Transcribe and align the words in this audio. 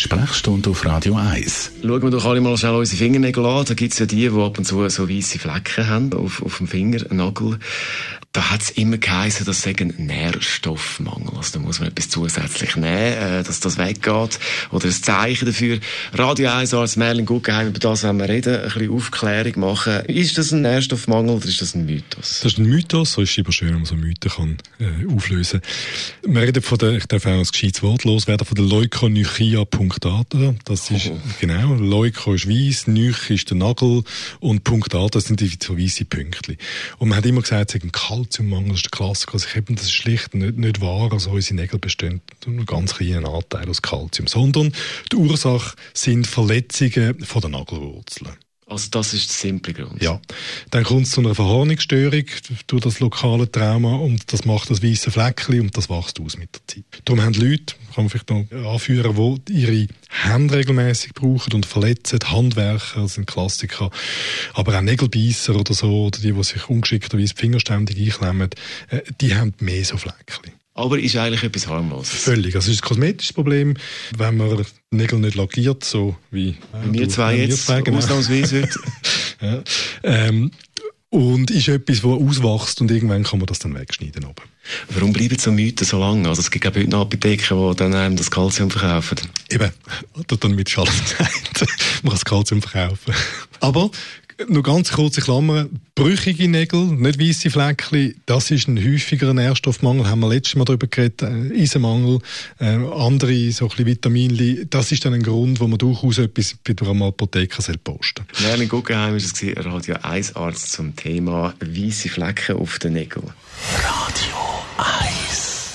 Sprechstunde 0.00 0.70
auf 0.70 0.86
Radio 0.86 1.16
1. 1.16 1.72
Schauen 1.82 2.02
wir 2.02 2.10
doch 2.10 2.24
alle 2.24 2.40
mal 2.40 2.56
schnell 2.56 2.72
unsere 2.72 2.96
Fingernägel 2.96 3.44
an. 3.44 3.66
Da 3.66 3.74
gibt 3.74 3.92
es 3.92 3.98
ja 3.98 4.06
die, 4.06 4.28
die 4.28 4.28
ab 4.28 4.56
und 4.56 4.64
zu 4.64 4.88
so 4.88 5.08
weiße 5.10 5.38
Flecken 5.38 5.88
haben 5.88 6.14
auf, 6.14 6.42
auf 6.42 6.56
dem 6.56 6.68
Fingernagel. 6.68 7.58
Da 8.32 8.48
hat 8.48 8.62
es 8.62 8.70
immer 8.70 8.96
geheißen, 8.96 9.44
das 9.44 9.62
sei 9.62 9.74
ein 9.80 9.92
Nährstoffmangel. 9.98 11.36
Also 11.36 11.54
da 11.54 11.58
muss 11.58 11.80
man 11.80 11.88
etwas 11.88 12.10
zusätzlich 12.10 12.76
nehmen, 12.76 12.94
äh, 12.94 13.42
dass 13.42 13.58
das 13.58 13.76
weggeht. 13.76 14.38
Oder 14.70 14.86
ein 14.86 14.92
Zeichen 14.92 15.46
dafür. 15.46 15.80
Radio 16.12 16.50
1 16.50 16.72
als 16.72 16.94
Merlin 16.94 17.26
Guggenheim, 17.26 17.68
über 17.68 17.80
das 17.80 18.04
wenn 18.04 18.18
wir 18.18 18.28
reden, 18.28 18.54
ein 18.54 18.62
bisschen 18.62 18.92
Aufklärung 18.92 19.58
machen. 19.58 20.04
Ist 20.06 20.38
das 20.38 20.52
ein 20.52 20.62
Nährstoffmangel 20.62 21.34
oder 21.34 21.46
ist 21.46 21.60
das 21.60 21.74
ein 21.74 21.86
Mythos? 21.86 22.40
Das 22.42 22.52
ist 22.52 22.58
ein 22.58 22.66
Mythos, 22.66 23.14
so 23.14 23.22
ist 23.22 23.32
es 23.32 23.38
immer 23.38 23.50
schön, 23.50 23.70
wenn 23.70 23.76
man 23.78 23.84
so 23.84 23.96
Mythen 23.96 24.30
kann, 24.30 24.58
äh, 24.78 25.12
auflösen 25.12 25.60
Wir 26.22 26.42
reden 26.42 26.62
von 26.62 26.78
der, 26.78 26.92
ich 26.92 27.06
darf 27.06 27.26
auch 27.26 27.30
ein 27.30 27.42
gescheites 27.42 27.82
Wort 27.82 28.04
loswerden, 28.04 28.46
von 28.46 28.54
der 28.54 28.64
Leukonychia 28.64 29.64
punctata. 29.90 30.54
Das 30.64 30.90
ist, 30.90 31.08
Oh. 31.10 31.18
genau, 31.40 31.74
Leuko 31.74 32.34
ist 32.34 32.48
weiss, 32.48 32.86
Nych 32.86 33.30
ist 33.30 33.50
der 33.50 33.56
Nagel 33.56 34.02
und 34.38 34.64
punctata 34.64 35.20
sind 35.20 35.40
die 35.40 35.50
so 35.60 35.76
weisse 35.78 36.04
Pünktchen. 36.04 36.56
Und 36.98 37.08
man 37.08 37.18
hat 37.18 37.26
immer 37.26 37.42
gesagt, 37.42 37.74
es 37.74 37.80
sei 37.80 37.86
ein 37.86 37.92
Kalziummangel, 37.92 38.70
das 38.70 38.76
ist 38.78 38.84
der 38.86 38.90
Klassiker. 38.90 39.34
Also 39.34 39.46
ich 39.48 39.56
eben, 39.56 39.74
das 39.74 39.84
ist 39.86 39.92
schlicht 39.92 40.34
nicht, 40.34 40.56
nicht 40.56 40.80
wahr. 40.80 41.12
Also 41.12 41.30
unsere 41.30 41.56
Nägel 41.56 41.78
bestehen 41.78 42.20
nur 42.46 42.56
einen 42.56 42.66
ganz 42.66 42.94
kleinen 42.94 43.26
Anteil 43.26 43.68
aus 43.68 43.82
Kalzium, 43.82 44.26
sondern 44.26 44.72
die 45.12 45.16
Ursache 45.16 45.76
sind 45.94 46.26
Verletzungen 46.26 47.24
von 47.24 47.40
der 47.40 47.50
Nagelwurzeln. 47.50 48.30
Also 48.70 48.88
das 48.92 49.12
ist 49.14 49.30
der 49.30 49.50
simple 49.50 49.74
Grund. 49.74 50.00
Ja. 50.00 50.20
Dann 50.70 50.84
kommt 50.84 51.06
es 51.06 51.10
zu 51.10 51.20
einer 51.20 51.34
Verhornungsstörung 51.34 52.24
durch 52.68 52.82
das 52.82 53.00
lokale 53.00 53.50
Trauma 53.50 53.96
und 53.96 54.32
das 54.32 54.44
macht 54.44 54.70
das 54.70 54.80
weiße 54.80 55.10
Fleckchen 55.10 55.62
und 55.62 55.76
das 55.76 55.90
wächst 55.90 56.20
aus 56.20 56.38
mit 56.38 56.54
der 56.54 56.66
Zeit. 56.68 57.02
Darum 57.04 57.20
haben 57.20 57.34
Leute, 57.34 57.74
kann 57.92 58.04
man 58.04 58.08
vielleicht 58.08 58.30
noch 58.30 58.44
anführen, 58.72 59.40
die 59.48 59.52
ihre 59.52 59.86
Hände 60.08 60.54
regelmäßig 60.54 61.14
brauchen 61.14 61.52
und 61.52 61.66
verletzen, 61.66 62.20
Handwerker 62.24 63.08
sind 63.08 63.26
Klassiker, 63.26 63.90
aber 64.54 64.78
auch 64.78 64.82
Nägelbeißer 64.82 65.56
oder 65.56 65.74
so, 65.74 66.06
oder 66.06 66.20
die, 66.20 66.32
die 66.32 66.44
sich 66.44 66.68
ungeschickterweise 66.68 67.34
die 67.34 67.40
Finger 67.40 67.58
ständig 67.58 67.98
einklemmen, 67.98 68.50
äh, 68.90 69.00
die 69.20 69.34
haben 69.34 69.52
mehr 69.58 69.84
so 69.84 69.96
Fleckchen. 69.96 70.52
Aber 70.74 70.98
ist 70.98 71.16
eigentlich 71.16 71.42
etwas 71.42 71.66
harmloses. 71.66 72.10
Völlig. 72.10 72.54
Also 72.54 72.70
es 72.70 72.76
ist 72.76 72.84
ein 72.84 72.88
kosmetisches 72.88 73.32
Problem, 73.32 73.76
wenn 74.16 74.36
man 74.36 74.56
die 74.56 74.96
Nägel 74.96 75.18
nicht 75.18 75.34
lackiert, 75.34 75.84
so 75.84 76.16
wie 76.30 76.56
Wir 76.90 77.08
zwei 77.08 77.36
wir 77.36 77.46
jetzt, 77.46 77.66
genau. 77.66 77.98
ausnahmsweise 77.98 78.62
heute. 78.62 78.80
Ja. 79.42 79.62
Ähm, 80.02 80.50
und 81.08 81.50
ist 81.50 81.68
etwas, 81.68 82.02
das 82.02 82.04
auswächst 82.04 82.82
und 82.82 82.90
irgendwann 82.90 83.22
kann 83.24 83.38
man 83.38 83.46
das 83.46 83.58
dann 83.58 83.74
wegschneiden. 83.74 84.24
Aber. 84.24 84.42
Warum 84.90 85.12
bleiben 85.12 85.38
so 85.38 85.52
Mythen 85.52 85.86
so 85.86 85.98
lange? 85.98 86.28
Also 86.28 86.40
es 86.40 86.50
gibt 86.50 86.64
ich 86.64 86.74
heute 86.74 86.90
noch 86.90 87.02
Apotheken, 87.02 87.70
die 87.70 87.76
dann 87.76 87.94
einem 87.94 88.16
das 88.16 88.30
Kalzium 88.30 88.70
verkaufen. 88.70 89.18
Eben, 89.50 89.70
oder 90.14 90.36
dann 90.36 90.54
mit 90.54 90.70
Schaden 90.70 90.92
gesagt, 91.52 91.84
man 92.02 92.10
kann 92.10 92.10
das 92.10 92.24
Kalzium 92.24 92.62
verkaufen. 92.62 93.14
Aber 93.60 93.90
noch 94.48 94.62
ganz 94.62 94.92
kurze 94.92 95.20
Klammer, 95.20 95.66
brüchige 95.94 96.48
Nägel, 96.48 96.86
nicht 96.86 97.20
weiße 97.20 97.50
Fleckchen, 97.50 98.14
das 98.26 98.50
ist 98.50 98.68
ein 98.68 98.78
häufigerer 98.78 99.34
Nährstoffmangel, 99.34 100.08
haben 100.08 100.20
wir 100.20 100.28
letztes 100.28 100.56
Mal 100.56 100.64
darüber 100.64 100.86
geredet, 100.86 101.22
äh, 101.22 101.60
Eisenmangel, 101.60 102.20
äh, 102.58 102.76
andere 102.76 103.50
so 103.52 103.66
ein 103.66 103.68
bisschen 103.68 103.86
Vitaminli, 103.86 104.66
das 104.68 104.92
ist 104.92 105.04
dann 105.04 105.14
ein 105.14 105.22
Grund, 105.22 105.60
wo 105.60 105.66
man 105.66 105.78
durchaus 105.78 106.18
etwas 106.18 106.54
bei 106.64 106.72
der 106.72 106.88
Apotheke 106.88 107.60
soll 107.60 107.78
posten 107.78 108.24
Merlin 108.40 108.68
Guggenheim 108.68 109.12
war 109.12 109.16
es, 109.16 109.42
Radio 109.64 109.96
1 110.02 110.36
Arzt 110.36 110.72
zum 110.72 110.96
Thema 110.96 111.54
weiße 111.60 112.08
Flecken 112.08 112.56
auf 112.56 112.78
den 112.78 112.94
Nägeln. 112.94 113.30
Radio 113.82 114.29
1. 114.80 115.74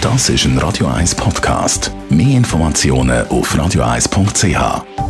Das 0.00 0.28
ist 0.28 0.44
ein 0.44 0.58
Radio 0.58 0.86
1 0.88 1.14
Podcast. 1.14 1.92
Mehr 2.08 2.36
Informationen 2.36 3.26
auf 3.28 3.54
radio1.ch. 3.54 5.07